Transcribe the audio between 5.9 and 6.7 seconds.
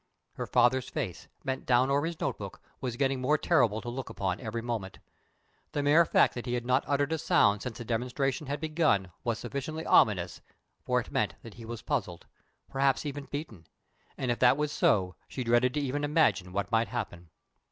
fact that he had